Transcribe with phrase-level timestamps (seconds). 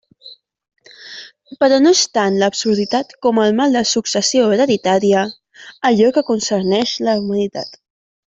[1.63, 5.21] Però no és tant l'absurditat com el mal de la successió hereditària
[5.91, 7.81] allò que concerneix la humanitat.